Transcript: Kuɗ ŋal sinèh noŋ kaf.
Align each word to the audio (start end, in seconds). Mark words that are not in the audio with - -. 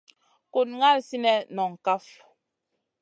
Kuɗ 0.51 0.67
ŋal 0.79 0.97
sinèh 1.07 1.39
noŋ 1.55 1.71
kaf. 1.85 2.05